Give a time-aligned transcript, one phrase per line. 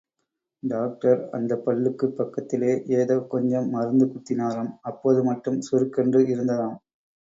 [0.63, 6.77] Doctor அந்தப் பல்லுக்குப் பக்கத்திலே ஏதோ கொஞ்சம் மருந்து குத்தினாராம், அப்போது மட்டும் சுருக்கென்று இருந்ததாம்.